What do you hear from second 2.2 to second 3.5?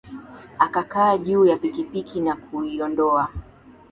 na kuiondoa